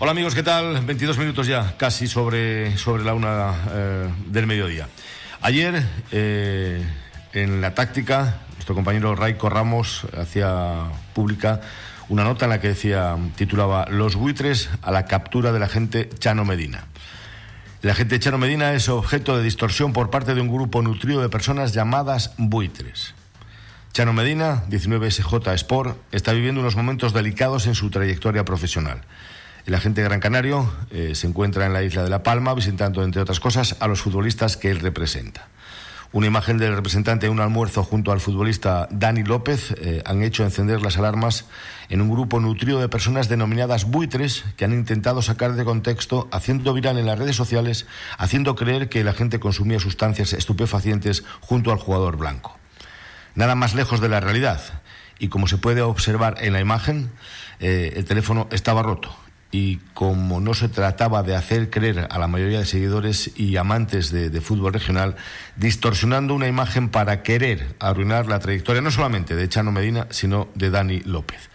[0.00, 0.80] Hola amigos, ¿qué tal?
[0.86, 4.88] 22 minutos ya, casi sobre, sobre la una eh, del mediodía.
[5.40, 6.86] Ayer, eh,
[7.32, 10.84] en la táctica, nuestro compañero Raico Ramos hacía
[11.14, 11.62] pública
[12.08, 16.44] una nota en la que decía, titulaba Los buitres a la captura del agente Chano
[16.44, 16.84] Medina.
[17.82, 21.28] El agente Chano Medina es objeto de distorsión por parte de un grupo nutrido de
[21.28, 23.16] personas llamadas buitres.
[23.92, 29.00] Chano Medina, 19SJ Sport, está viviendo unos momentos delicados en su trayectoria profesional.
[29.68, 33.20] El agente Gran Canario eh, se encuentra en la isla de La Palma visitando, entre
[33.20, 35.48] otras cosas, a los futbolistas que él representa.
[36.10, 40.42] Una imagen del representante de un almuerzo junto al futbolista Dani López eh, han hecho
[40.42, 41.44] encender las alarmas
[41.90, 46.72] en un grupo nutrido de personas denominadas buitres que han intentado sacar de contexto, haciendo
[46.72, 51.78] viral en las redes sociales, haciendo creer que el agente consumía sustancias estupefacientes junto al
[51.78, 52.58] jugador blanco.
[53.34, 54.62] Nada más lejos de la realidad.
[55.18, 57.10] Y como se puede observar en la imagen,
[57.60, 59.14] eh, el teléfono estaba roto
[59.50, 64.10] y como no se trataba de hacer creer a la mayoría de seguidores y amantes
[64.10, 65.16] de, fútbol regional,
[65.56, 70.70] distorsionando una imagen para querer arruinar la trayectoria no solamente de Chano Medina, sino de
[70.70, 71.48] Dani López.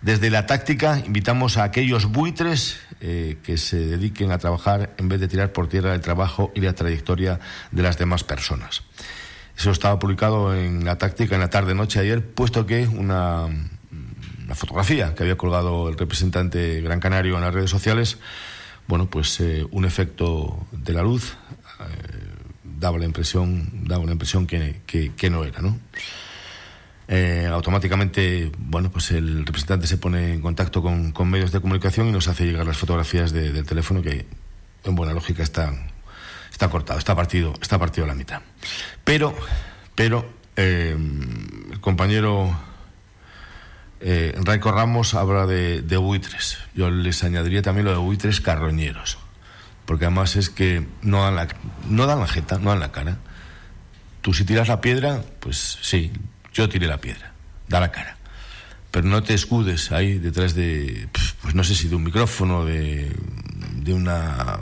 [0.00, 5.20] Desde la táctica invitamos a aquellos buitres eh, que se dediquen a trabajar en vez
[5.20, 7.38] de tirar por tierra el trabajo y la trayectoria
[7.70, 8.82] de las demás personas.
[9.56, 13.46] Eso estaba publicado en la táctica en la tarde-noche ayer, puesto que una
[14.46, 18.18] la fotografía que había colgado el representante Gran Canario en las redes sociales,
[18.86, 21.36] bueno, pues eh, un efecto de la luz
[21.80, 21.84] eh,
[22.62, 25.78] daba la impresión, daba la impresión que, que, no era, ¿no?
[27.08, 32.08] Eh, automáticamente, bueno, pues el representante se pone en contacto con, con, medios de comunicación
[32.08, 34.26] y nos hace llegar las fotografías del teléfono que,
[34.84, 35.72] en buena lógica, está,
[36.50, 38.40] está cortado, está partido, está partido a la mitad.
[39.04, 39.34] Pero,
[39.94, 42.54] pero, el compañero
[44.04, 46.58] eh, Raico Ramos habla de, buitres.
[46.74, 49.18] Yo les añadiría también lo de buitres carroñeros.
[49.86, 51.48] Porque además es que no dan la,
[51.88, 53.18] no dan la jeta, no dan la cara.
[54.20, 56.12] Tú si tiras la piedra, pues sí,
[56.52, 57.32] yo tiré la piedra,
[57.68, 58.16] da la cara.
[58.90, 61.08] Pero no te escudes ahí detrás de,
[61.40, 63.10] pues no sé si de un micrófono, de,
[63.76, 64.58] de una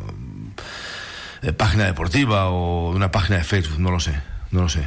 [1.43, 4.21] eh, página deportiva o de una página de Facebook, no lo sé,
[4.51, 4.85] no lo sé.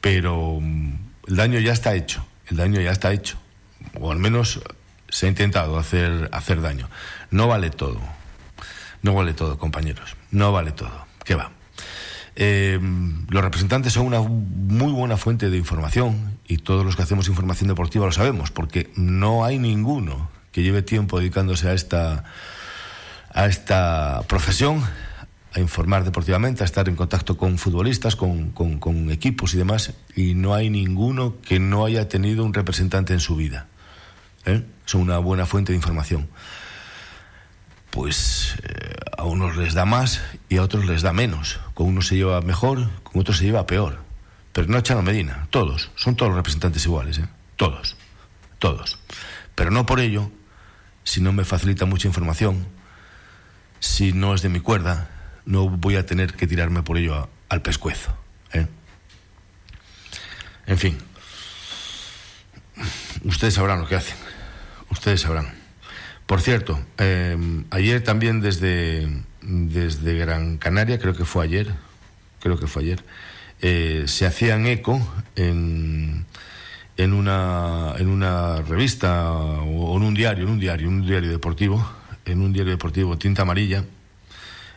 [0.00, 0.94] Pero mm,
[1.28, 3.41] el daño ya está hecho, el daño ya está hecho
[4.00, 4.60] o al menos
[5.08, 6.88] se ha intentado hacer, hacer daño.
[7.30, 8.00] No vale todo.
[9.02, 10.16] No vale todo, compañeros.
[10.30, 11.06] No vale todo.
[11.24, 11.50] ¿Qué va?
[12.34, 12.80] Eh,
[13.28, 17.68] los representantes son una muy buena fuente de información y todos los que hacemos información
[17.68, 22.24] deportiva lo sabemos, porque no hay ninguno que lleve tiempo dedicándose a esta,
[23.34, 24.82] a esta profesión,
[25.54, 30.34] a informar deportivamente, a estar en contacto con futbolistas, con, con equipos y demás, y
[30.34, 33.66] no hay ninguno que no haya tenido un representante en su vida.
[34.46, 34.64] ¿Eh?
[34.84, 36.28] son una buena fuente de información.
[37.90, 41.60] Pues eh, a unos les da más y a otros les da menos.
[41.74, 43.98] Con unos se lleva mejor, con otros se lleva peor.
[44.52, 47.28] Pero no Chano Medina, todos, son todos los representantes iguales, ¿eh?
[47.56, 47.96] todos,
[48.58, 48.98] todos.
[49.54, 50.30] Pero no por ello,
[51.04, 52.66] si no me facilita mucha información,
[53.80, 55.10] si no es de mi cuerda,
[55.46, 58.16] no voy a tener que tirarme por ello al pescuezo.
[60.64, 60.96] En fin,
[63.24, 64.16] ustedes sabrán lo que hacen
[64.92, 65.48] ustedes sabrán.
[66.26, 67.36] Por cierto, eh,
[67.70, 69.08] ayer también desde,
[69.42, 71.72] desde Gran Canaria, creo que fue ayer,
[72.40, 73.04] creo que fue ayer,
[73.60, 75.00] eh, se hacían eco
[75.36, 76.24] en,
[76.96, 81.84] en, una, en una revista o en un diario, en un diario, un diario deportivo,
[82.24, 83.84] en un diario deportivo Tinta Amarilla,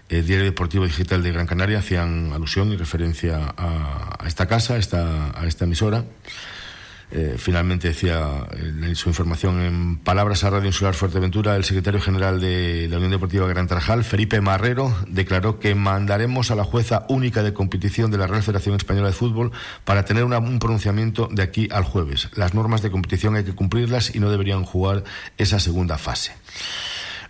[0.09, 4.77] el diario deportivo digital de Gran Canaria, hacían alusión y referencia a, esta casa, a
[4.77, 6.05] esta, a esta emisora.
[7.17, 12.01] Eh, finalmente decía en eh, su información en palabras a Radio Insular Fuerteventura, el secretario
[12.01, 17.05] general de la Unión Deportiva Gran Tarajal, Felipe Marrero, declaró que mandaremos a la jueza
[17.07, 19.53] única de competición de la Real Federación Española de Fútbol
[19.85, 22.27] para tener un pronunciamiento de aquí al jueves.
[22.35, 25.05] Las normas de competición hay que cumplirlas y no deberían jugar
[25.37, 26.33] esa segunda fase.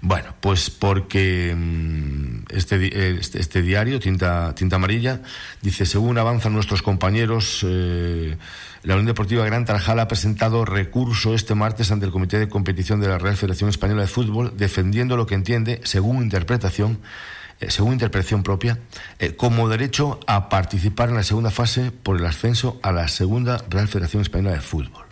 [0.08, 5.24] Bueno, pues porque mm, este, este, este, diario, Tinta, Tinta Amarilla,
[5.64, 8.38] dice, según avanzan nuestros compañeros, eh,
[8.84, 13.00] la Unión Deportiva Gran Tarajal ha presentado recurso este martes ante el Comité de Competición
[13.00, 17.00] de la Real Federación Española de Fútbol, defendiendo lo que entiende, según interpretación,
[17.60, 18.78] eh, según interpretación propia,
[19.18, 23.58] eh, como derecho a participar en la segunda fase por el ascenso a la segunda
[23.72, 25.05] Real Federación Española de Fútbol.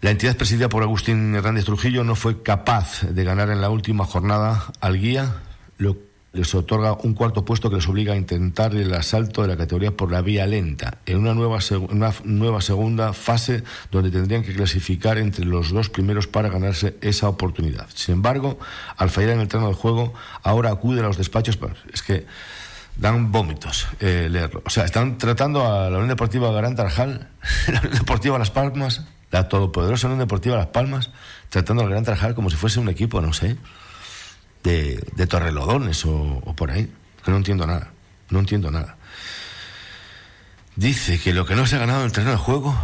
[0.00, 4.04] La entidad presidida por Agustín Hernández Trujillo no fue capaz de ganar en la última
[4.04, 5.42] jornada al guía,
[5.76, 5.96] lo
[6.32, 9.96] les otorga un cuarto puesto que les obliga a intentar el asalto de la categoría
[9.96, 15.72] por la vía lenta, en una nueva, segunda fase donde tendrían que clasificar entre los
[15.72, 17.88] dos primeros para ganarse esa oportunidad.
[17.94, 18.58] Sin embargo,
[18.96, 20.12] al fallar en el terreno del juego,
[20.42, 21.58] ahora acuden a los despachos.
[21.92, 22.26] Es que
[22.96, 24.62] dan vómitos eh, leerlo.
[24.66, 27.28] O sea, están tratando a la Unión Deportiva Garán Tarjal,
[27.72, 31.10] la Unión Deportiva Las Palmas, la todopoderosa Unión Deportiva Las Palmas,
[31.48, 33.56] tratando al Gran Tarjal como si fuese un equipo, no sé,
[34.62, 36.92] de, de Torrelodones o, por ahí.
[37.24, 37.92] Que no entiendo nada.
[38.30, 38.96] No entiendo nada.
[40.76, 42.76] Dice que lo que no se ha ganado en el terreno de juego.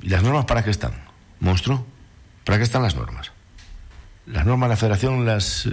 [0.00, 0.92] ¿Y las normas para qué están?
[1.40, 1.86] ¿Monstruo?
[2.44, 3.30] ¿Para qué están las normas?
[4.26, 5.68] Las normas la federación las,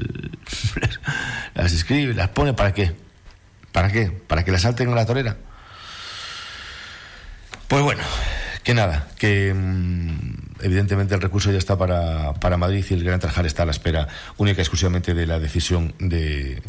[1.53, 2.95] las escribe, las pone para qué?
[3.71, 4.11] ¿Para qué?
[4.11, 5.37] ¿Para que las salten en la torera?
[7.67, 8.03] Pues bueno,
[8.63, 13.19] que nada, que mm, evidentemente el recurso ya está para, para, Madrid y el Gran
[13.19, 14.07] Trajal está a la espera
[14.37, 16.61] única y exclusivamente de la decisión de,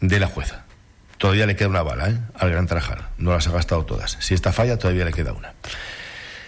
[0.00, 0.64] de la jueza.
[1.18, 2.18] Todavía le queda una bala ¿eh?
[2.34, 4.16] al Gran Trajal, no las ha gastado todas.
[4.20, 5.54] Si esta falla, todavía le queda una.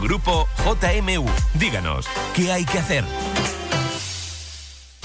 [0.00, 1.26] Grupo JMU.
[1.54, 3.04] Díganos, ¿qué hay que hacer?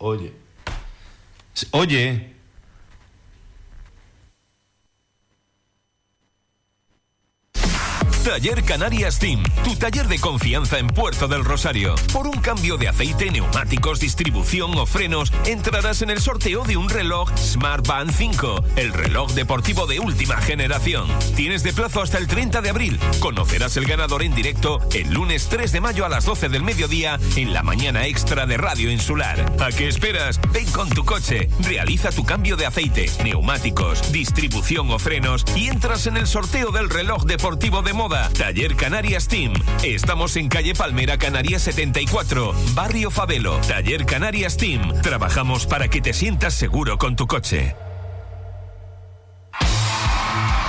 [0.00, 0.32] Oye.
[1.72, 2.30] Oye.
[8.30, 11.96] Taller Canarias Team, tu taller de confianza en Puerto del Rosario.
[12.12, 16.88] Por un cambio de aceite, neumáticos, distribución o frenos, entrarás en el sorteo de un
[16.88, 21.08] reloj Smart Band 5, el reloj deportivo de última generación.
[21.34, 23.00] Tienes de plazo hasta el 30 de abril.
[23.18, 27.18] Conocerás el ganador en directo el lunes 3 de mayo a las 12 del mediodía
[27.34, 29.44] en la mañana extra de Radio Insular.
[29.58, 30.40] ¿A qué esperas?
[30.52, 36.06] Ven con tu coche, realiza tu cambio de aceite, neumáticos, distribución o frenos y entras
[36.06, 39.52] en el sorteo del reloj deportivo de moda Taller Canarias Team.
[39.82, 43.58] Estamos en calle Palmera Canarias 74, Barrio Fabelo.
[43.66, 45.00] Taller Canarias Team.
[45.02, 47.74] Trabajamos para que te sientas seguro con tu coche.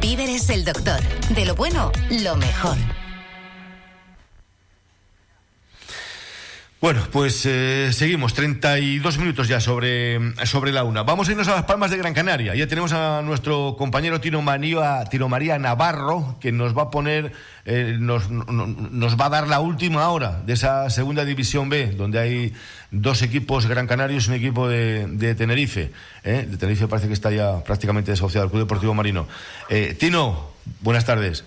[0.00, 1.00] Víveres el doctor.
[1.34, 3.01] De lo bueno, lo mejor.
[6.82, 11.04] Bueno, pues eh, seguimos, 32 minutos ya sobre, sobre la una.
[11.04, 12.56] Vamos a irnos a las Palmas de Gran Canaria.
[12.56, 17.34] Ya tenemos a nuestro compañero Tino, María, Tino María Navarro, que nos va a poner,
[17.66, 22.18] eh, nos, nos va a dar la última hora de esa segunda división B, donde
[22.18, 22.52] hay
[22.90, 25.92] dos equipos Gran Canarios y un equipo de, de Tenerife.
[26.24, 26.46] ¿eh?
[26.48, 29.28] De Tenerife parece que está ya prácticamente desasociado el Club Deportivo Marino.
[30.00, 31.44] Tino, buenas tardes.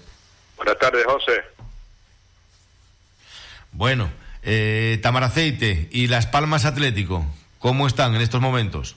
[0.55, 1.43] Buenas tardes, José.
[3.73, 7.25] Bueno eh, Tamaraceite y Las Palmas Atlético,
[7.59, 8.95] ¿cómo están en estos momentos?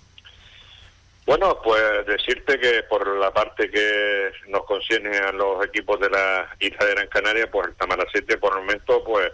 [1.26, 6.49] Bueno, pues decirte que por la parte que nos concierne a los equipos de la
[6.59, 9.31] isla de Gran Canaria, pues el Tamaraceite por el momento pues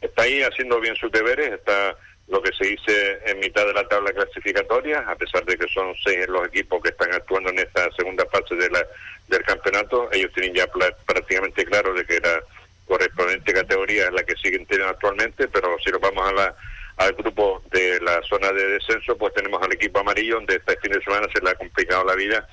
[0.00, 1.96] está ahí haciendo bien sus deberes, está
[2.28, 5.94] lo que se dice en mitad de la tabla clasificatoria, a pesar de que son
[6.02, 8.86] seis los equipos que están actuando en esta segunda fase de la,
[9.28, 10.66] del campeonato, ellos tienen ya
[11.04, 12.40] prácticamente claro de que era
[12.86, 16.56] correspondiente categoría es la que siguen teniendo actualmente, pero si nos vamos a la,
[16.96, 20.92] al grupo de la zona de descenso, pues tenemos al equipo amarillo, donde este fin
[20.92, 22.46] de semana se le ha complicado la vida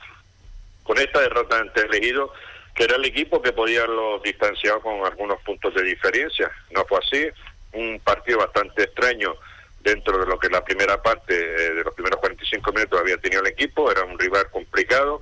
[0.83, 2.33] con esta derrota ante el elegido,
[2.75, 6.51] que era el equipo que podía haberlo distanciado con algunos puntos de diferencia.
[6.71, 7.27] No fue así,
[7.73, 9.35] un partido bastante extraño
[9.81, 13.41] dentro de lo que la primera parte eh, de los primeros 45 minutos había tenido
[13.41, 15.21] el equipo, era un rival complicado.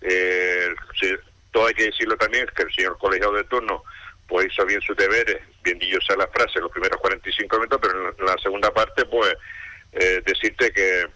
[0.00, 0.74] Eh,
[1.50, 3.82] todo hay que decirlo también, que el señor colegiado de turno
[4.28, 8.26] pues hizo bien sus deberes, bien dichosa la frase, los primeros 45 minutos, pero en
[8.26, 9.34] la segunda parte, pues
[9.92, 11.06] eh, decirte que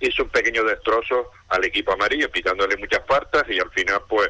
[0.00, 4.28] hizo un pequeño destrozo al equipo amarillo, pitándole muchas partes y al final, pues,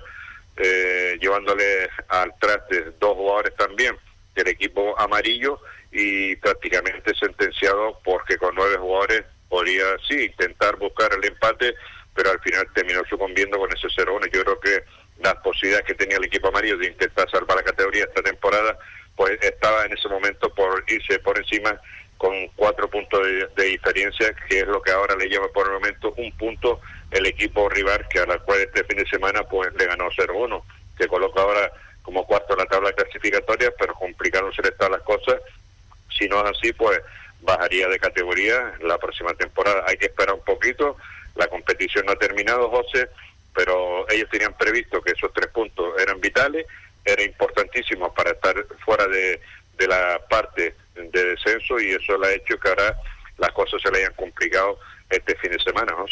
[0.57, 3.97] eh, llevándole al traste dos jugadores también
[4.35, 5.61] del equipo amarillo
[5.93, 11.75] y prácticamente sentenciado porque con nueve jugadores podía, sí, intentar buscar el empate,
[12.15, 14.31] pero al final terminó sucumbiendo con ese 0-1.
[14.33, 14.85] Yo creo que
[15.19, 18.79] las posibilidades que tenía el equipo amarillo de intentar salvar la categoría esta temporada,
[19.15, 21.81] pues estaba en ese momento por irse por encima
[22.19, 23.21] con cuatro puntos
[23.57, 26.81] de, diferencia, que es lo que ahora le lleva por el momento un punto
[27.11, 30.63] el equipo rival, que a la cual este fin de semana pues le ganó 0-1,
[30.99, 31.71] que coloca ahora
[32.03, 35.41] como cuarto en la tabla clasificatoria, pero complicándose todas las cosas.
[36.17, 37.01] Si no es así, pues
[37.43, 39.85] bajaría de categoría la próxima temporada.
[39.87, 40.97] Hay que esperar un poquito,
[41.35, 43.09] la competición no ha terminado, José,
[43.57, 46.67] pero ellos tenían previsto que esos tres puntos eran vitales,
[47.03, 49.41] era importantísimo para estar fuera de,
[49.89, 52.97] la parte de descenso y eso le ha hecho que ahora
[53.39, 55.93] las cosas se le hayan complicado este fin de semana.
[55.97, 56.05] ¿no?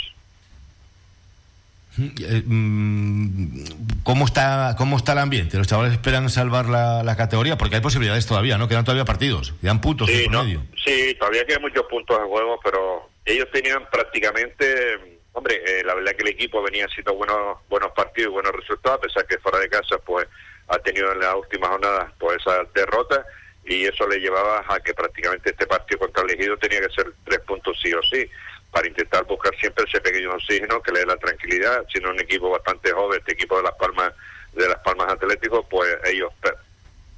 [1.98, 5.58] Eh, mm, ¿Cómo está, ¿Cómo está el ambiente?
[5.58, 7.58] ¿Los chavales esperan salvar la, categoría?
[7.58, 8.68] Porque hay posibilidades todavía, ¿no?
[8.68, 10.64] Quedan todavía partidos, quedan puntos sí, medio.
[10.82, 16.12] Sí, todavía quedan muchos puntos en juego, pero ellos tenían prácticamente Hombre, eh, la verdad
[16.12, 19.58] que el equipo venía haciendo buenos buenos partidos y buenos resultados, a pesar que fuera
[19.58, 20.26] de casa pues
[20.68, 23.26] ha tenido en la última jornada pues esa derrota
[23.64, 27.12] y eso le llevaba a que prácticamente este partido contra el elegido tenía que ser
[27.24, 28.30] tres puntos sí o sí
[28.70, 32.50] para intentar buscar siempre ese pequeño oxígeno que le dé la tranquilidad, siendo un equipo
[32.50, 34.12] bastante joven, este equipo de Las Palmas
[34.52, 36.32] de Las Palmas Atléticos, pues ellos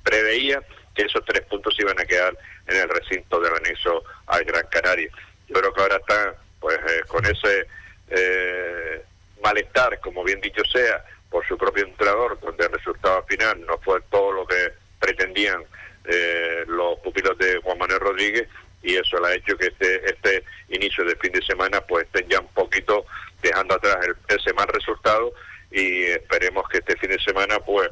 [0.03, 0.63] preveían
[0.95, 5.11] que esos tres puntos iban a quedar en el recinto del anexo al Gran Canaria.
[5.49, 7.67] Yo creo que ahora están pues eh, con ese
[8.11, 9.03] eh,
[9.43, 14.01] malestar, como bien dicho sea, por su propio entrenador, donde el resultado final no fue
[14.11, 15.63] todo lo que pretendían
[16.05, 18.49] eh, los pupilos de Juan Manuel Rodríguez
[18.83, 22.29] y eso le ha hecho que este, este inicio de fin de semana pues estén
[22.29, 23.05] ya un poquito
[23.43, 23.97] dejando atrás
[24.29, 25.33] ese mal resultado
[25.73, 27.91] y esperemos que este fin de semana pues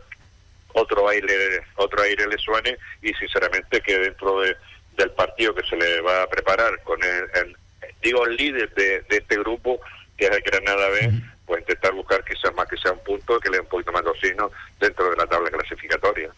[0.74, 4.56] otro aire otro aire le suene y sinceramente que dentro de,
[4.96, 7.56] del partido que se le va a preparar con el,
[8.00, 9.80] digo el líder de, de este grupo
[10.16, 13.50] que es el Granada B, pues intentar buscar quizás más que sea un punto que
[13.50, 16.30] le dé un poquito más de oxígeno dentro de la tabla clasificatoria.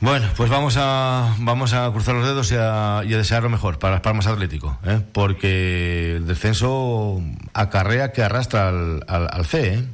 [0.00, 3.94] Bueno, pues vamos a vamos a cruzar los dedos y a, desear lo mejor para
[3.94, 5.00] las Palmas Atlético, ¿eh?
[5.12, 7.20] porque el descenso
[7.52, 9.74] acarrea que arrastra al, al, al CE.
[9.74, 9.84] ¿eh?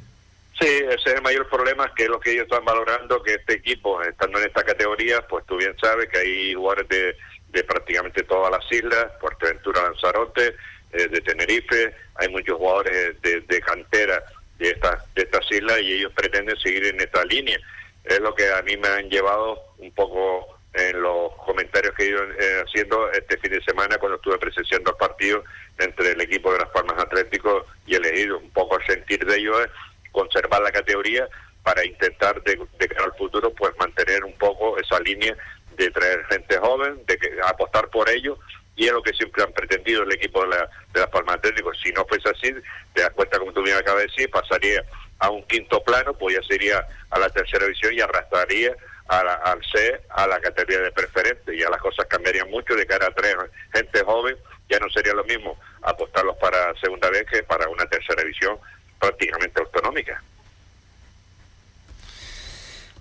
[0.61, 3.55] Sí, ese es el mayor problema, que es lo que ellos están valorando, que este
[3.55, 7.17] equipo, estando en esta categoría, pues tú bien sabes que hay jugadores de,
[7.49, 10.55] de prácticamente todas las islas, Fuerteventura, Lanzarote,
[10.95, 14.23] eh, de Tenerife, hay muchos jugadores de, cantera
[14.59, 17.59] de estas de estas islas y ellos pretenden seguir en esta línea.
[18.05, 22.09] Es lo que a mí me han llevado un poco en los comentarios que he
[22.09, 25.45] ido eh, haciendo este fin de semana cuando estuve presenciando el partido
[25.79, 28.39] entre el equipo de las Palmas Atléticos y el Ejido.
[28.39, 29.71] Un poco a sentir de ellos es
[30.13, 31.29] conservar la categoría
[31.63, 35.37] para intentar de, de cara al futuro pues mantener un poco esa línea
[35.77, 38.39] de traer gente joven, de que, apostar por ellos
[38.77, 41.79] y es lo que siempre han pretendido el equipo de, la, de las Palmas Atléticos.
[41.83, 42.53] Si no fuese así,
[42.93, 44.85] te das cuenta, como tú bien acabas de decir, pasaría
[45.19, 48.75] a un quinto plano, pues ya sería a la tercera división y arrastraría
[49.07, 51.57] al C a la categoría de preferente.
[51.57, 53.37] Ya las cosas cambiarían mucho de cara a tres
[53.73, 54.37] gente joven.
[54.69, 58.59] Ya no sería lo mismo apostarlos para segunda vez que para una tercera división
[58.99, 60.23] prácticamente autonómica.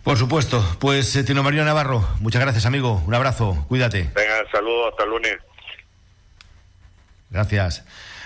[0.04, 0.62] Por supuesto.
[0.80, 3.02] Pues eh, Tino María Navarro, muchas gracias, amigo.
[3.08, 4.10] Un abrazo, cuídate.
[4.14, 5.38] Venga, saludos, hasta el lunes.
[7.34, 7.84] Gracias.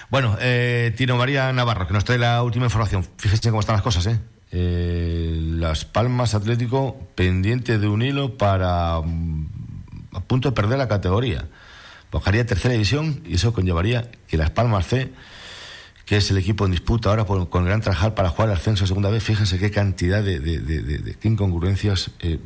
[0.10, 3.08] Bueno, eh, Tino María Navarro, que nos trae la última información.
[3.18, 4.20] Fíjense cómo están las cosas, ¿eh?
[4.52, 9.48] eh las Palmas Atlético pendiente de un hilo para mm,
[10.14, 11.48] a punto de perder la categoría.
[12.12, 15.12] Bajaría tercera división y eso conllevaría que Las Palmas C
[16.08, 18.88] que es el equipo en disputa ahora con el Gran Trajal para jugar al ascenso
[18.88, 22.40] segunda vez, fíjense qué cantidad de, de, incongruencias eh,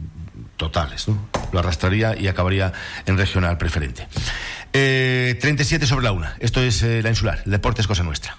[0.57, 1.07] totales.
[1.07, 1.29] ¿no?
[1.51, 2.73] Lo arrastraría y acabaría
[3.05, 4.07] en regional preferente.
[4.71, 6.35] 37 eh, sobre la una.
[6.39, 7.41] Esto es eh, la insular.
[7.45, 8.37] El deporte es cosa nuestra.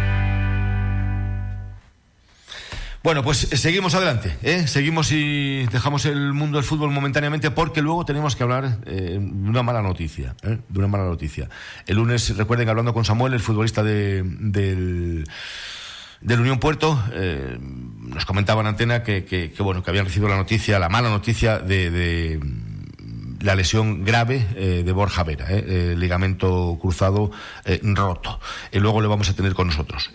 [3.03, 4.67] Bueno, pues seguimos adelante, ¿eh?
[4.67, 9.49] seguimos y dejamos el mundo del fútbol momentáneamente porque luego tenemos que hablar eh, de
[9.49, 10.59] una mala noticia, ¿eh?
[10.69, 11.49] de una mala noticia.
[11.87, 15.23] El lunes, recuerden, hablando con Samuel, el futbolista de, del,
[16.21, 20.37] del Unión Puerto, eh, nos comentaba en antena que, que, bueno, que habían recibido la
[20.37, 22.39] noticia, la mala noticia de
[23.41, 27.31] la lesión grave eh, de Borja Vera, eh, ligamento cruzado
[27.65, 28.39] eh, roto.
[28.71, 30.11] Y luego le vamos a tener con nosotros.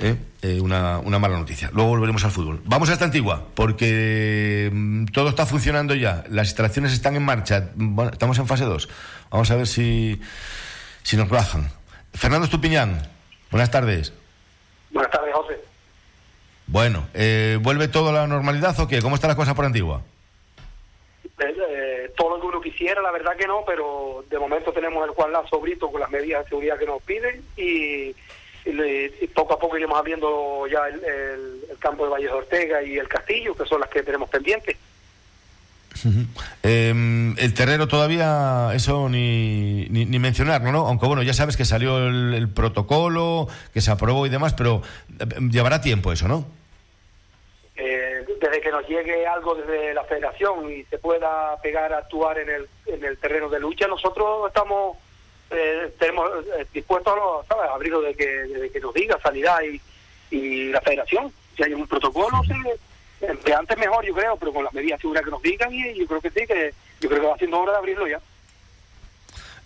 [0.61, 1.71] Una, una, mala noticia.
[1.73, 2.63] Luego volveremos al fútbol.
[2.65, 6.25] Vamos a esta antigua, porque mm, todo está funcionando ya.
[6.29, 7.71] Las instalaciones están en marcha.
[7.75, 8.89] Bueno, estamos en fase 2.
[9.31, 10.21] Vamos a ver si,
[11.03, 11.71] si nos bajan.
[12.15, 13.03] Fernando Estupiñán,
[13.51, 14.13] buenas tardes.
[14.91, 15.55] Buenas tardes, José.
[16.69, 17.07] Bueno,
[17.61, 19.03] ¿vuelve todo a la normalidad o qué?
[19.03, 20.03] ¿Cómo está la cosa por Antigua?
[22.17, 25.33] Todo lo que uno quisiera, la verdad que no, pero de momento tenemos el Juan
[25.33, 28.15] Lazo Brito con las medidas de seguridad que nos piden y,
[29.35, 33.55] poco a poco iremos abriendo ya el, campo de Valle de Ortega y el Castillo,
[33.55, 34.77] que son las que tenemos pendientes.
[36.63, 40.87] Em, el terreno todavía, eso ni, ni, mencionarlo, ¿no?
[40.87, 44.83] Aunque bueno, ya sabes que salió el, protocolo, que se aprobó y demás, pero
[45.19, 46.47] em, llevará tiempo eso, ¿no?
[48.41, 52.51] Desde que nos llegue algo desde la federación y se pueda pegar a actuar en
[52.51, 54.97] el, en el terreno de lucha, nosotros estamos
[55.51, 57.71] eh, tenemos eh, dispuestos a, ¿sabes?
[57.71, 59.81] abrirlo de que, de que nos diga sanidad y,
[60.35, 61.33] y la federación.
[61.57, 65.31] Si hay un protocolo, sí, antes mejor, yo creo, pero con las medidas seguras que
[65.31, 67.79] nos digan y yo creo que sí, que yo creo que va siendo hora de
[67.79, 68.21] abrirlo ya.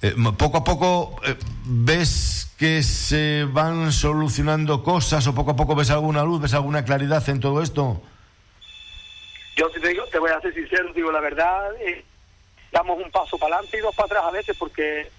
[0.02, 1.16] Eh, poco a poco
[1.64, 6.84] ves que se van solucionando cosas o poco a poco ves alguna luz, ves alguna
[6.84, 8.02] claridad en todo esto.
[9.60, 12.02] Yo te, digo, te voy a ser sincero, digo la verdad, eh,
[12.72, 15.10] damos un paso para adelante y dos para atrás a veces porque...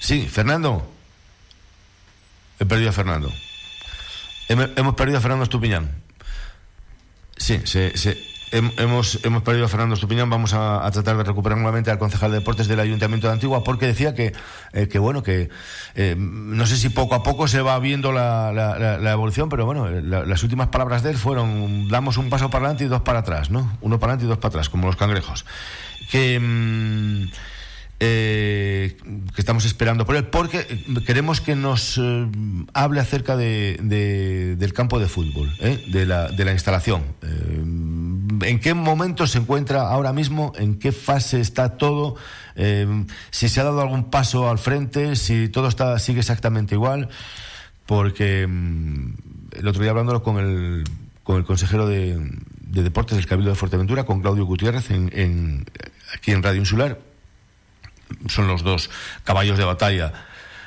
[0.00, 0.90] Sí, Fernando.
[2.58, 3.30] He perdido a Fernando.
[4.48, 6.02] Hemos perdido a Fernando Estupiñán.
[7.36, 8.16] Sí, se, se,
[8.54, 10.30] hemos, hemos perdido a Fernando Estupiñán.
[10.30, 13.86] Vamos a, tratar de recuperar nuevamente al concejal de deportes del Ayuntamiento de Antigua porque
[13.86, 14.32] decía que,
[14.72, 15.48] eh, que bueno, que
[15.94, 19.88] eh, no sé si poco a poco se va viendo la, la, evolución, pero bueno,
[19.88, 23.50] las últimas palabras de él fueron damos un paso para adelante y dos para atrás,
[23.50, 23.76] ¿no?
[23.80, 25.44] Uno para adelante y dos para atrás, como los cangrejos.
[26.10, 26.38] Que.
[26.38, 27.28] Mm,
[28.00, 28.96] eh,
[29.34, 30.66] que estamos esperando por él, porque
[31.06, 32.26] queremos que nos eh,
[32.74, 33.78] hable acerca de,
[34.58, 35.82] del campo de fútbol, ¿eh?
[35.86, 37.02] de, la, de la instalación.
[38.42, 40.52] ¿En qué momento se encuentra ahora mismo?
[40.56, 42.16] ¿En qué fase está todo?
[43.30, 47.08] si se ha dado algún paso al frente, si todo está sigue exactamente igual,
[47.84, 49.14] porque mm,
[49.58, 50.84] el otro día hablándolo con el,
[51.24, 52.16] con el consejero de,
[52.60, 55.66] Deportes del Cabildo de Fuerteventura, con Claudio Gutiérrez, en,
[56.14, 56.98] aquí en Radio Insular,
[58.28, 58.90] son los dos
[59.24, 60.12] caballos de batalla,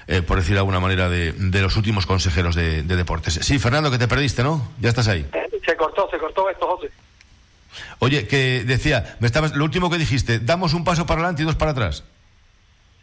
[0.08, 3.36] eh, por decir de alguna manera, de, los últimos consejeros de, deportes.
[3.42, 4.70] Sí, Fernando, que te perdiste, ¿no?
[4.80, 5.26] Ya estás ahí.
[5.34, 6.90] Eh, se cortó, se cortó esto, José.
[8.00, 9.18] Oye, que decía,
[9.56, 12.04] lo último que dijiste, damos un paso para adelante y dos para atrás.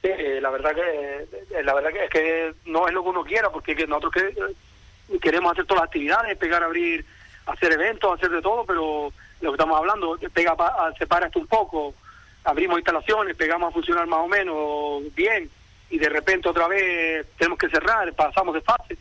[0.02, 0.10] Sí,
[0.40, 3.74] la verdad que la verdad que es que no es lo que uno quiera, porque
[3.86, 7.04] nosotros que, queremos hacer todas las actividades, pegar, abrir,
[7.46, 10.54] hacer eventos, hacer de todo, pero lo que estamos hablando, pega,
[10.98, 11.94] separa esto un poco,
[12.44, 15.48] abrimos instalaciones, pegamos a funcionar más o menos bien
[15.90, 18.96] y de repente otra vez tenemos que cerrar, pasamos de fase,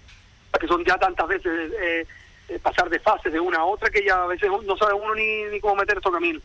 [0.60, 2.06] que son ya tantas veces eh,
[2.49, 5.15] eh, pasar de fase de una a otra que ya a veces no sabe uno
[5.15, 6.41] ni, ni cómo meter estos caminos.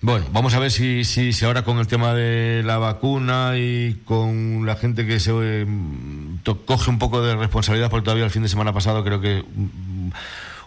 [0.00, 4.02] Bueno, vamos a ver si, si, si, ahora con el tema de la vacuna y
[4.04, 5.66] con la gente que se eh,
[6.66, 10.10] coge un poco de responsabilidad, porque todavía el fin de semana pasado creo que mm,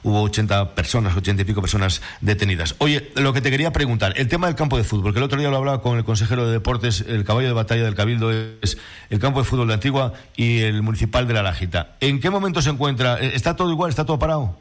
[0.03, 2.75] hubo 80 personas, 80 y pico personas detenidas.
[2.79, 5.39] Oye, lo que te quería preguntar, el tema del campo de fútbol, que el otro
[5.39, 8.77] día lo hablaba con el consejero de deportes, el caballo de batalla del Cabildo es
[9.09, 11.95] el campo de fútbol de Antigua y el municipal de La Lajita.
[11.99, 13.19] ¿En qué momento se encuentra?
[13.19, 13.89] Eh, ¿Está todo igual?
[13.89, 14.55] ¿Está todo parado?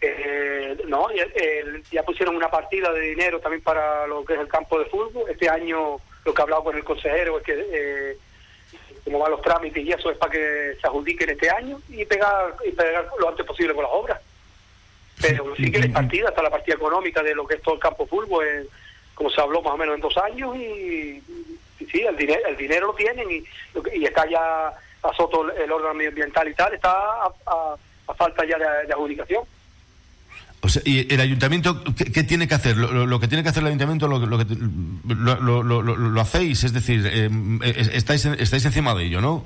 [0.00, 1.06] Eh, no,
[1.90, 5.24] ya pusieron una partida de dinero también para lo que es el campo de fútbol.
[5.30, 8.18] Este año lo que he hablado con el consejero es que eh,
[9.04, 12.54] como van los trámites y eso es para que se adjudiquen este año y pegar,
[12.66, 14.20] y pegar lo antes posible con las obras.
[15.20, 17.80] Pero sí que la partida, está la partida económica de lo que es todo el
[17.80, 18.68] campo fútbol,
[19.14, 21.22] como se habló más o menos en dos años, y,
[21.90, 23.44] sí, el dinero, el dinero lo tienen y,
[23.94, 26.92] y está ya, pasó todo el órgano medioambiental y tal, está
[27.24, 27.76] a,
[28.16, 29.44] falta ya de adjudicación.
[30.60, 32.76] O sea, ¿y el ayuntamiento qué, tiene que hacer?
[32.76, 37.30] Lo, que tiene que hacer el ayuntamiento lo, lo, lo, lo hacéis, es decir, eh,
[37.92, 39.44] estáis, estáis encima de ello, ¿no?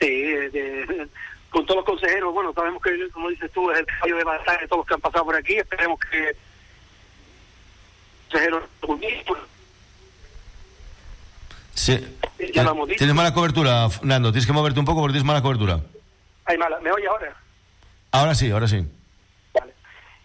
[0.00, 0.24] Sí,
[1.50, 4.60] con todos los consejeros, bueno, sabemos que, como dices tú, es el caballo de batalla
[4.60, 6.36] de todos los que han pasado por aquí, esperemos que
[8.28, 8.64] consejeros
[11.74, 12.04] Sí.
[12.36, 15.80] Tienes mala cobertura, Nando, tienes que moverte un poco porque tienes mala cobertura.
[16.44, 17.36] Hay mala, ¿me oyes ahora?
[18.10, 18.84] Ahora sí, ahora sí.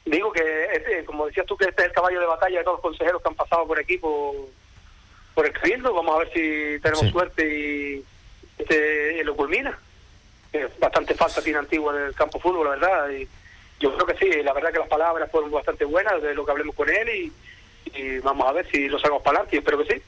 [0.05, 2.77] Digo que, este, como decías tú, que este es el caballo de batalla de todos
[2.77, 4.35] los consejeros que han pasado por aquí, por,
[5.33, 5.93] por el Cabildo.
[5.93, 8.03] Vamos a ver si tenemos suerte y
[8.57, 9.77] este, lo culmina.
[10.79, 13.09] bastante falta tiene Antigua en el campo fútbol, la verdad.
[13.11, 13.27] Y
[13.79, 16.51] yo creo que sí, la verdad que las palabras fueron bastante buenas de lo que
[16.51, 17.31] hablemos con él y,
[18.23, 19.57] vamos a ver si lo sacamos para adelante.
[19.57, 20.01] Espero que sí.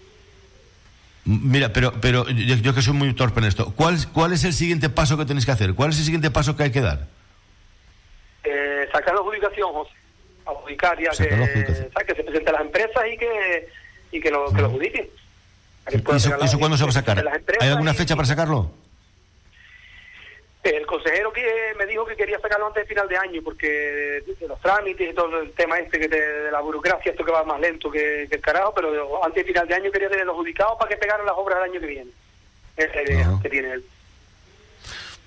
[1.26, 3.74] Mira, pero pero yo, que soy muy torpe en esto.
[3.76, 5.74] ¿Cuál, ¿Cuál es el siguiente paso que tenéis que hacer?
[5.74, 7.08] ¿Cuál es el siguiente paso que hay que dar?
[8.56, 9.92] Eh, sacar la adjudicación, José.
[10.46, 11.66] Adjudicar ya que,
[12.06, 13.68] que se presenten las empresas y que,
[14.12, 15.10] y que lo, que lo adjudiquen.
[15.92, 17.24] ¿Y eso, cuándo se va a sacar?
[17.60, 18.72] ¿Hay alguna fecha para sacarlo?
[20.64, 21.46] El consejero que
[21.78, 25.42] me dijo que quería sacarlo antes de final de año, porque los trámites y todo
[25.42, 28.74] el tema este que de la burocracia, esto que va más lento que, el carajo,
[28.74, 31.72] pero antes de final de año quería tenerlo adjudicado para que pegaran las obras del
[31.72, 32.12] año que viene.
[32.78, 33.86] Esa idea que tiene él.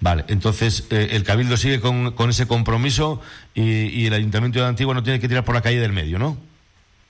[0.01, 3.21] Vale, entonces eh, el Cabildo sigue con, con ese compromiso
[3.55, 6.37] y, el Ayuntamiento de Antigua no tiene que tirar por la calle del medio, ¿no?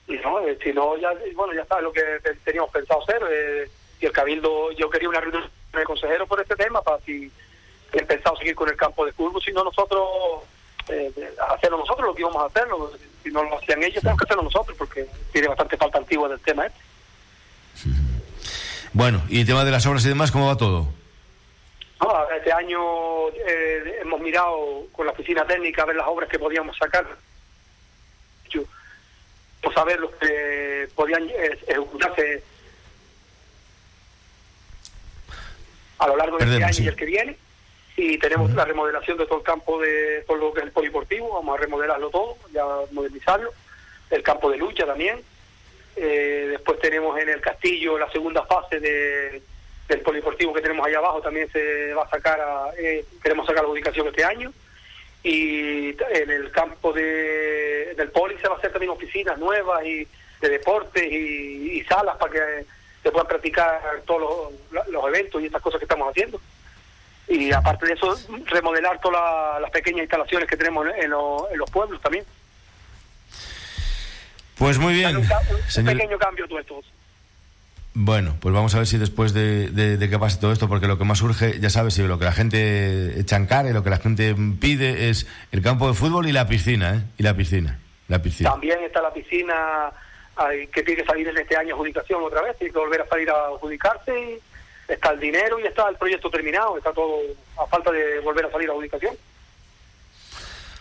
[0.07, 2.01] No, eh, si no, ya, bueno, ya está lo que
[2.43, 3.21] teníamos pensado hacer.
[3.31, 3.69] Eh,
[4.01, 7.31] y el Cabildo, yo quería una reunión con el consejero por este tema, para si
[7.93, 10.07] he pensado seguir con el campo de fútbol, si no nosotros,
[11.53, 12.91] hacerlo nosotros lo que íbamos a hacerlo.
[13.23, 16.39] Si no lo hacían ellos, tenemos que hacerlo nosotros, porque tiene bastante falta antigua del
[16.39, 16.79] tema este.
[18.93, 20.87] Bueno, y el tema de las obras y demás, ¿cómo va todo?
[22.39, 26.75] Este año eh, hemos mirado con la oficina técnica a ver las obras que podíamos
[26.77, 27.05] sacar.
[29.61, 32.41] por saber los que podían eh, ejecutarse
[35.97, 37.37] a lo largo de este año y el que viene.
[37.97, 41.33] Y tenemos la remodelación de todo el campo de todo lo que es el poliportivo,
[41.33, 43.51] vamos a remodelarlo todo, ya modernizarlo.
[44.09, 45.21] El campo de lucha también.
[45.97, 49.41] Eh, después tenemos en el castillo la segunda fase de,
[49.89, 53.63] del poliportivo que tenemos ahí abajo, también se va a sacar, a, eh, queremos sacar
[53.63, 54.53] la ubicación este año.
[55.21, 60.07] Y en el campo de, del poli se va a hacer también oficinas nuevas y
[60.39, 62.65] de deportes y salas para que
[63.03, 66.41] se puedan practicar todos los, eventos y estas cosas que estamos haciendo.
[67.27, 72.25] Y aparte de eso, remodelar todas las pequeñas instalaciones que tenemos en, los pueblos también.
[74.57, 75.17] Pues muy bien.
[75.17, 76.81] Un, pequeño cambio todo esto.
[78.01, 80.97] Bueno, pues vamos a ver si después de, de, que pase todo esto, porque lo
[80.97, 83.83] que más urge, ya sabes, y lo que la gente echa en cara y lo
[83.83, 87.01] que la gente pide es el campo de fútbol y la piscina, ¿eh?
[87.17, 88.51] Y la piscina, la piscina.
[88.51, 89.91] También está la piscina
[90.71, 93.29] que tiene que salir en este año adjudicación otra vez, tiene que volver a salir
[93.29, 94.39] a adjudicarse,
[94.87, 97.17] está el dinero y está el proyecto terminado, está todo
[97.61, 99.13] a falta de volver a salir a adjudicación.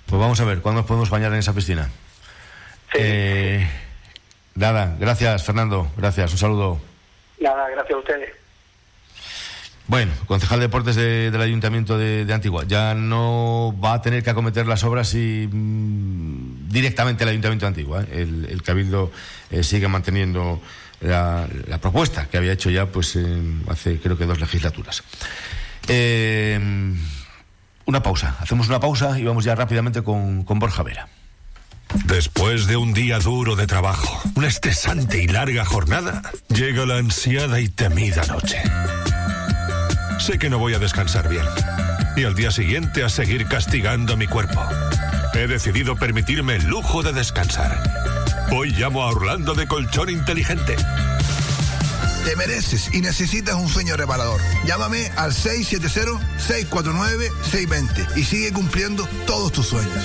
[0.07, 1.91] Pues vamos a ver, ¿cuándo nos podemos bañar en esa piscina?
[2.95, 3.69] Eh,
[4.55, 6.81] nada, gracias Fernando, gracias, un saludo.
[7.41, 8.31] Nada, gracias a ustedes.
[9.89, 14.67] Bueno, concejal de deportes del Ayuntamiento de, Antigua, ya no va a tener que acometer
[14.67, 18.03] las obras y mm, directamente el Ayuntamiento de Antigua.
[18.03, 18.47] ¿eh?
[18.51, 19.11] El, Cabildo
[19.51, 20.61] eh, sigue manteniendo
[21.01, 21.49] la,
[21.81, 23.19] propuesta que había hecho ya pues
[23.69, 25.03] hace creo que dos legislaturas.
[25.89, 26.61] Eh,
[27.87, 31.09] una pausa, hacemos una pausa y vamos ya rápidamente con Borja Vera.
[32.05, 37.61] Después de un día duro de trabajo, una estresante y larga jornada, llega la ansiada
[37.61, 38.63] y temida noche.
[40.19, 41.45] Sé que no voy a descansar bien.
[42.17, 44.61] Y al día siguiente a seguir castigando mi cuerpo.
[45.35, 47.83] He decidido permitirme el lujo de descansar.
[48.51, 50.77] Hoy llamo a Orlando de Colchón Inteligente.
[52.25, 54.41] Te mereces y necesitas un sueño reparador.
[54.67, 60.05] Llámame al 670-649-620 y sigue cumpliendo todos tus sueños.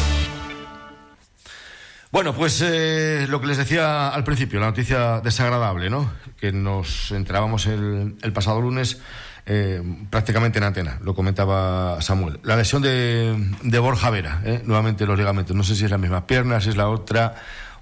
[2.11, 6.11] Bueno, pues eh, lo que les decía al principio, la noticia desagradable, ¿no?
[6.37, 9.01] Que nos enterábamos el, pasado lunes
[9.45, 12.41] eh, prácticamente en antena, lo comentaba Samuel.
[12.43, 14.61] La lesión de, de Borja Vera, ¿eh?
[14.65, 15.55] nuevamente los ligamentos.
[15.55, 17.35] No sé si es la misma pierna, si es la otra.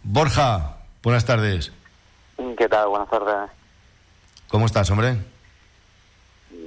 [0.03, 1.71] Borja, buenas tardes.
[2.55, 2.87] ¿Qué tal?
[2.87, 3.49] Buenas tardes.
[4.47, 5.15] ¿Cómo estás, hombre?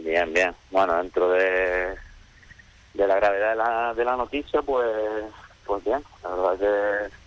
[0.04, 0.52] Bien, bien.
[0.72, 1.94] Bueno, dentro de,
[2.94, 4.90] de la gravedad de la, de la noticia, pues,
[5.64, 6.02] pues bien.
[6.24, 7.21] La verdad que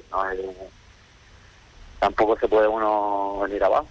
[1.99, 3.87] tampoco se puede uno venir abajo,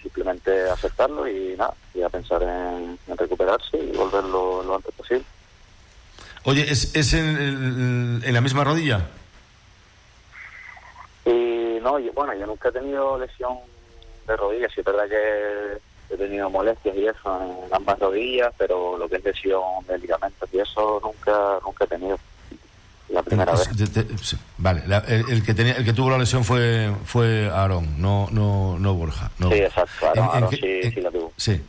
[0.00, 5.24] simplemente aceptarlo y nada, y a pensar en, recuperarse y volverlo lo antes posible.
[6.44, 9.06] Oye, ¿es, es en, la misma rodilla?
[11.26, 13.58] Y no, bueno, yo nunca he tenido lesión
[14.26, 18.96] de rodillas, sí es verdad que he tenido molestias y eso en ambas rodillas, pero
[18.96, 22.18] lo que es lesión de ligamentos y eso nunca, nunca he tenido
[23.08, 24.36] la primera vez.
[24.58, 28.94] vale, el, que tenía, el que tuvo la lesión fue fue Aarón, no no no
[28.94, 29.30] Borja.
[29.38, 29.48] No.
[29.50, 30.06] Sí, exacto.
[30.06, 30.60] Aarón, sí,
[30.94, 31.32] sí la tuvo.
[31.36, 31.60] Sí.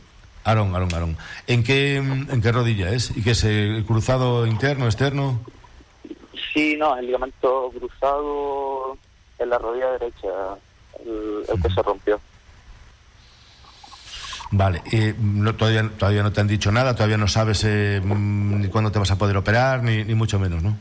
[0.44, 1.16] Aarón, Aarón, Aarón.
[1.46, 3.16] ¿En qué, ¿En qué rodilla es?
[3.16, 5.40] ¿Y qué es el cruzado interno, externo?
[6.52, 8.96] Sí, no, el ligamento cruzado
[9.38, 10.28] en la rodilla derecha,
[11.04, 12.20] el, que se rompió.
[14.52, 15.14] Vale, eh,
[15.56, 19.10] todavía, todavía no te han dicho nada, todavía no sabes eh, ni cuándo te vas
[19.12, 20.76] a poder operar, ni, ni mucho menos, ¿no?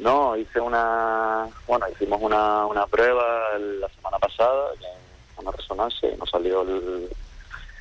[0.00, 4.70] No, hice una, bueno, hicimos una, una prueba la semana pasada,
[5.36, 7.08] una resonancia, y nos salió el,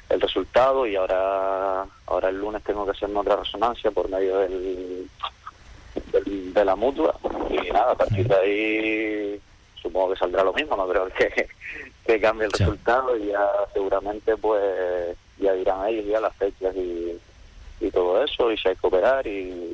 [0.10, 5.10] el resultado y ahora ahora el lunes tengo que hacerme otra resonancia por medio del,
[6.54, 7.16] de la mutua.
[7.50, 9.42] Y nada, a partir de ahí
[9.82, 11.48] supongo que saldrá lo mismo, no creo que,
[12.06, 17.18] que cambie el resultado y ya seguramente pues ya dirán ellos ya las fechas y,
[17.80, 19.69] y todo eso y si hay que operar y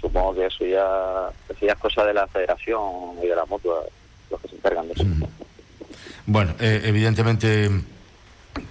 [0.00, 2.80] supongo que eso ya, eso ya es cosa de la federación
[3.22, 3.84] y de la mutua
[4.30, 5.04] los que se encargan de eso.
[6.26, 7.70] Bueno, eh, evidentemente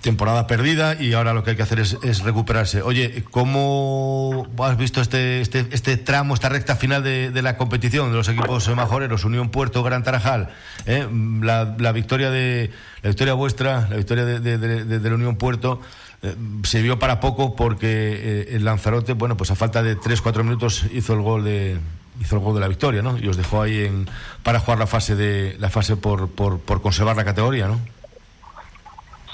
[0.02, 2.82] temporada perdida y ahora lo que hay que hacer es, recuperarse.
[2.82, 8.18] Oye, ¿cómo has visto este, este, este tramo, esta recta final de, la competición de
[8.18, 10.50] los equipos majoreros, Unión Puerto, Gran Tarajal?
[10.86, 11.08] ¿eh?
[11.42, 15.82] La, victoria de la victoria vuestra, la victoria de, la Unión Puerto.
[16.22, 20.44] Eh, se vio para poco porque eh, el Lanzarote, bueno, pues a falta de 3-4
[20.44, 21.80] minutos hizo el gol de
[22.20, 23.18] hizo el gol de la victoria, ¿no?
[23.18, 24.10] Y os dejó ahí en,
[24.44, 27.80] para jugar la fase de la fase por, por, por conservar la categoría, ¿no?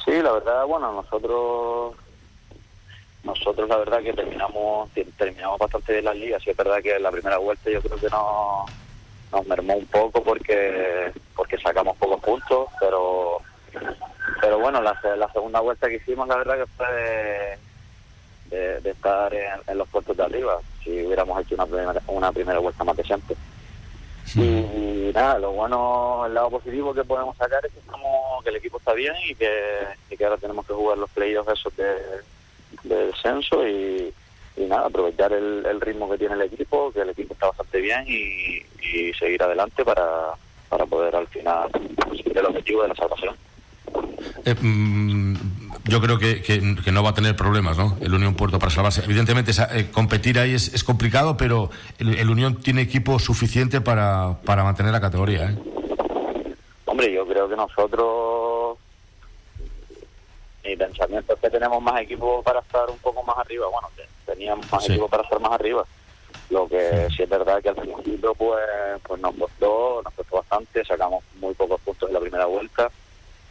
[0.06, 1.96] Sí, la verdad, bueno, nosotros
[3.24, 7.02] nosotros la verdad que terminamos terminamos bastante bien las ligas y es verdad que en
[7.02, 8.66] la primera vuelta yo creo que no,
[9.32, 13.40] nos mermó un poco porque porque sacamos pocos puntos, pero
[14.42, 17.58] pero bueno, la, la segunda vuelta que hicimos la verdad que fue
[18.50, 22.84] de, estar en, los puestos de arriba, si hubiéramos hecho una primera, una primera vuelta
[22.84, 23.36] más decente.
[24.36, 28.56] Y, nada, lo bueno, el lado positivo que podemos sacar es que, estamos, que el
[28.58, 29.50] equipo está bien y que,
[30.18, 31.96] que ahora tenemos que jugar los playoffs esos de,
[32.84, 34.14] de descenso y,
[34.58, 38.64] nada, aprovechar el, ritmo que tiene el equipo, que el equipo está bastante bien y,
[39.20, 40.34] seguir adelante para,
[40.70, 41.70] para poder al final
[42.04, 43.36] conseguir el objetivo de la salvación.
[44.46, 45.36] Eh, mm,
[45.86, 47.98] yo creo que, que, no va a tener problemas, ¿no?
[48.00, 49.04] El Unión Puerto para salvarse.
[49.04, 54.64] Evidentemente, eh, competir ahí es, es complicado, pero el, Unión tiene equipo suficiente para, para
[54.64, 55.58] mantener la categoría, ¿eh?
[56.86, 58.78] Hombre, yo creo que nosotros.
[60.64, 63.68] Mi pensamiento es que tenemos más equipo para estar un poco más arriba.
[63.72, 63.90] Bueno,
[64.26, 65.86] teníamos más equipo para estar más arriba.
[66.50, 67.24] Lo que sí.
[67.24, 68.62] es verdad que al principio, pues,
[69.08, 70.86] pues nos costó, nos costó bastante.
[70.86, 72.92] Sacamos muy pocos puntos en la primera vuelta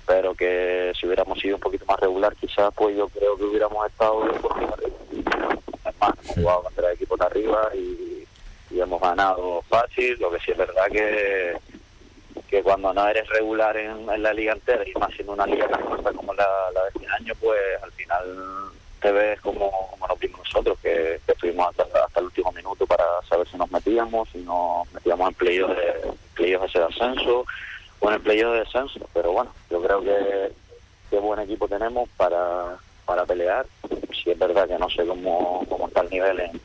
[0.07, 3.87] pero que si hubiéramos sido un poquito más regular quizás pues yo creo que hubiéramos
[3.87, 4.25] estado.
[4.31, 8.27] Es más, hemos jugado contra el equipo de arriba y,
[8.77, 11.57] hemos ganado fácil, lo que sí es verdad que
[12.49, 15.83] que cuando no eres regular en, la liga entera y más en una liga tan
[15.85, 20.41] fuerte como la, de este año, pues al final te ves como, como nos vimos
[20.41, 24.91] nosotros, que, estuvimos hasta, hasta, el último minuto para saber si nos metíamos, si nos
[24.93, 27.45] metíamos en playoffs de, playoff ese ascenso,
[28.05, 30.53] con el playoff de descenso, pero bueno, yo creo que
[31.09, 33.65] qué buen equipo tenemos para, para pelear.
[34.13, 36.61] Si es verdad que no sé cómo, cómo está el nivel en,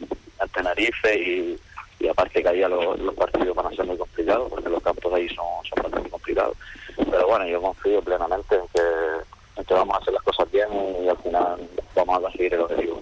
[0.54, 1.58] Tenerife y,
[2.02, 5.14] y aparte que ahí los, los, partidos van a ser muy complicados porque los campos
[5.14, 6.58] ahí son, son bastante complicados.
[6.98, 8.82] Pero bueno, yo confío plenamente en que,
[9.60, 10.68] en que vamos a hacer las cosas bien
[11.02, 11.58] y al final
[11.96, 13.02] vamos a conseguir el objetivo.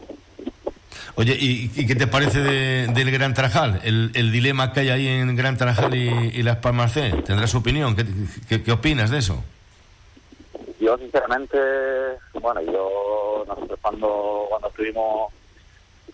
[1.19, 3.82] Oye, ¿y, qué te parece del Gran Tarajal?
[3.84, 7.10] El, dilema que hay ahí en Gran Tarajal y, Las Palmas C.
[7.25, 7.95] ¿Tendrás opinión?
[8.47, 9.43] ¿Qué, opinas de eso?
[10.80, 11.58] Yo, sinceramente,
[12.39, 15.34] bueno, yo, nosotros cuando, cuando estuvimos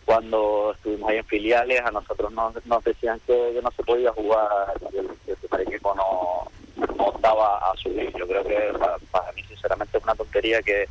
[0.05, 2.53] cuando estuvimos ahí en filiales, a nosotros nos,
[2.85, 8.09] decían que, no se podía jugar, que el, primer equipo no, no estaba a subir.
[8.17, 10.87] Yo creo que para, para mí, sinceramente, es una tontería que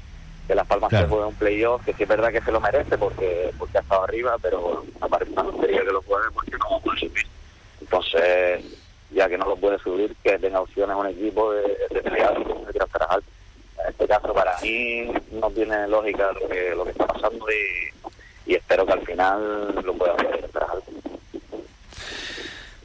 [0.52, 2.98] que Las Palmas se juegue un playoff, que sí es verdad que se lo merece
[2.98, 6.80] porque porque ha estado arriba, pero me parece una tontería que lo juegue porque no
[6.80, 7.26] puede subir.
[7.80, 8.62] Entonces,
[9.10, 12.72] ya que no lo puede subir, que tenga opciones un equipo de, de pelear de
[12.92, 13.22] Tarajal.
[13.82, 18.52] En este caso, para mí, no tiene lógica lo que, lo que está pasando y,
[18.52, 20.82] y espero que al final lo pueda hacer Tarajal.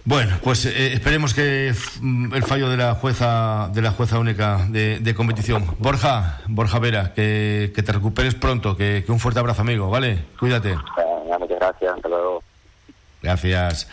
[0.08, 4.66] Bueno, pues eh, esperemos que mm, el fallo de la jueza de la jueza única
[4.70, 5.66] de, competición.
[5.80, 10.20] Borja, Borja Vera, que, te recuperes pronto, que, un fuerte abrazo, amigo, ¿vale?
[10.40, 10.78] Cuídate.
[10.78, 12.42] muchas gracias, hasta luego.
[13.22, 13.90] Gracias.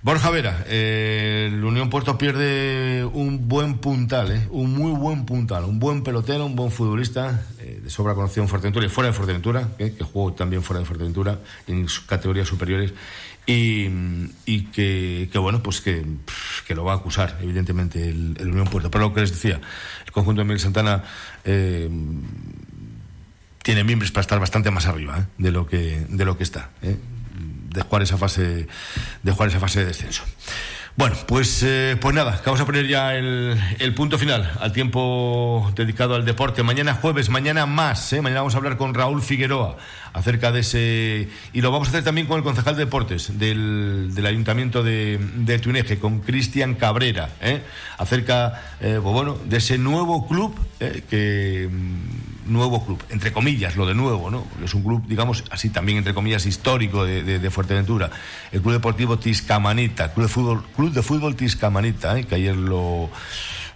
[0.00, 5.64] Borja Vera, eh, el Unión Puerto pierde un buen puntal, eh, un muy buen puntal,
[5.64, 9.68] un buen pelotero, un buen futbolista, de sobra conocido en Fuerteventura y fuera de Fuerteventura,
[9.76, 12.94] que jugó también fuera de Fuerteventura, en categorías superiores
[13.52, 16.04] y, que, bueno, pues que,
[16.74, 18.90] lo va a acusar, evidentemente, el, Unión Puerto.
[18.90, 19.60] Pero lo que les decía,
[20.06, 21.02] el conjunto de Miguel Santana
[21.44, 21.90] eh,
[23.62, 26.70] tiene miembros para estar bastante más arriba eh, de lo que de lo que está,
[26.82, 26.96] eh,
[27.68, 28.66] de jugar esa fase
[29.22, 30.22] de jugar esa fase de descenso.
[31.00, 35.72] Bueno, pues, eh, pues nada, vamos a poner ya el, el, punto final al tiempo
[35.74, 36.62] dedicado al deporte.
[36.62, 38.20] Mañana jueves, mañana más, ¿eh?
[38.20, 39.78] mañana vamos a hablar con Raúl Figueroa
[40.12, 41.30] acerca de ese...
[41.54, 45.18] Y lo vamos a hacer también con el concejal de deportes del, del Ayuntamiento de,
[45.36, 47.62] de Tuneje, con Cristian Cabrera, ¿eh?
[47.96, 52.19] acerca, pues bueno, de ese nuevo club que mm,
[52.52, 54.46] nuevo club, entre comillas, lo de nuevo, ¿no?
[54.64, 58.10] Es un club, digamos, así también, entre comillas, histórico de, Fuerteventura.
[58.52, 62.24] El Club Deportivo Tiscamanita, Club de Fútbol, club de fútbol Tiscamanita, ¿eh?
[62.24, 63.10] que ayer lo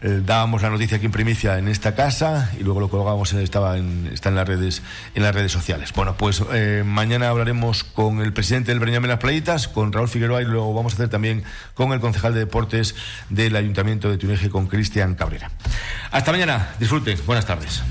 [0.06, 3.78] eh, dábamos la noticia aquí en primicia en esta casa y luego lo colgamos, estaba
[3.78, 4.82] en, está en las redes,
[5.14, 5.94] en las redes sociales.
[5.94, 10.42] Bueno, pues eh, mañana hablaremos con el presidente del Breñame Las Playitas, con Raúl Figueroa
[10.42, 12.94] y lo vamos a hacer también con el concejal de deportes
[13.30, 15.50] del Ayuntamiento de Tuneje, con Cristian Cabrera.
[16.10, 17.82] Hasta mañana, disfruten, buenas tardes.